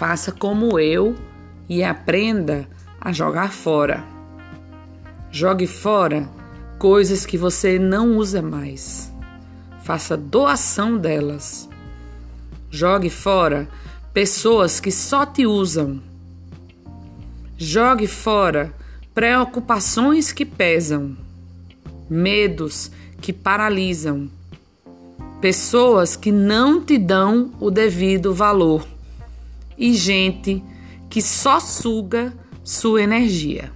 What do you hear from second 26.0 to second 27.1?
que não te